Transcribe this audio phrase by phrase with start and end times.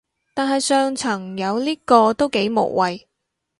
[0.33, 3.05] 但係上層有呢個都幾無謂